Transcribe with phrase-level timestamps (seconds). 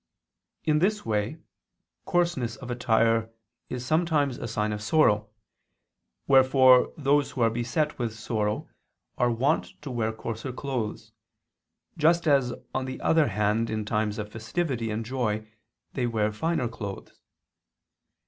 [0.63, 1.37] In this way
[2.05, 3.29] coarseness of attire
[3.69, 5.29] is sometimes a sign of sorrow:
[6.25, 8.67] wherefore those who are beset with sorrow
[9.19, 11.11] are wont to wear coarser clothes,
[11.99, 15.47] just as on the other hand in times of festivity and joy
[15.93, 17.21] they wear finer clothes.